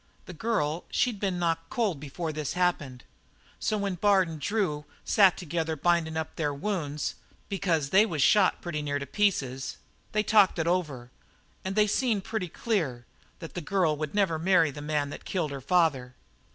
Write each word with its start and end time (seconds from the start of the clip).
"The 0.25 0.33
girl, 0.33 0.85
she'd 0.89 1.19
been 1.19 1.37
knocked 1.37 1.69
cold 1.69 1.99
before 1.99 2.33
this 2.33 2.53
happened. 2.53 3.03
So 3.59 3.77
while 3.77 3.95
Bard 3.97 4.27
and 4.27 4.39
Drew 4.41 4.85
sat 5.05 5.37
together 5.37 5.75
bindin' 5.75 6.17
up 6.17 6.31
each 6.33 6.43
other's 6.43 6.59
wounds 6.59 7.15
because 7.49 7.91
they 7.91 8.07
was 8.07 8.19
shot 8.23 8.63
pretty 8.63 8.81
near 8.81 8.97
to 8.97 9.05
pieces 9.05 9.77
they 10.11 10.23
talked 10.23 10.57
it 10.57 10.65
over 10.65 11.11
and 11.63 11.75
they 11.75 11.85
seen 11.85 12.19
pretty 12.21 12.47
clear 12.49 13.05
that 13.41 13.53
the 13.53 13.61
girl 13.61 13.95
would 13.95 14.15
never 14.15 14.39
marry 14.39 14.71
the 14.71 14.81
man 14.81 15.11
that 15.11 15.19
had 15.19 15.25
killed 15.25 15.51
her 15.51 15.61
father. 15.61 16.15